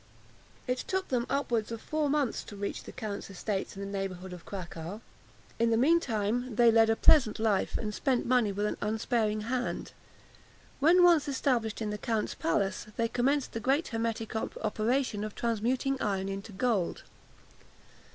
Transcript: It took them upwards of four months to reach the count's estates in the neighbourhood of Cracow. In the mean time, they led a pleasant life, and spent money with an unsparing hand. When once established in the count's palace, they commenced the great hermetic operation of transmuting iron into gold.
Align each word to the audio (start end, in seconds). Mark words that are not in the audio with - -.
It 0.65 0.79
took 0.79 1.09
them 1.09 1.27
upwards 1.29 1.71
of 1.71 1.79
four 1.79 2.09
months 2.09 2.43
to 2.45 2.55
reach 2.55 2.85
the 2.85 2.91
count's 2.91 3.29
estates 3.29 3.77
in 3.77 3.83
the 3.83 3.87
neighbourhood 3.97 4.33
of 4.33 4.47
Cracow. 4.47 4.99
In 5.59 5.69
the 5.69 5.77
mean 5.77 5.99
time, 5.99 6.55
they 6.55 6.71
led 6.71 6.89
a 6.89 6.95
pleasant 6.95 7.37
life, 7.37 7.77
and 7.77 7.93
spent 7.93 8.25
money 8.25 8.51
with 8.51 8.65
an 8.65 8.77
unsparing 8.81 9.41
hand. 9.41 9.91
When 10.79 11.03
once 11.03 11.27
established 11.27 11.83
in 11.83 11.91
the 11.91 11.99
count's 11.99 12.33
palace, 12.33 12.87
they 12.97 13.09
commenced 13.09 13.51
the 13.51 13.59
great 13.59 13.89
hermetic 13.89 14.35
operation 14.35 15.23
of 15.23 15.35
transmuting 15.35 16.01
iron 16.01 16.29
into 16.29 16.51
gold. 16.51 17.03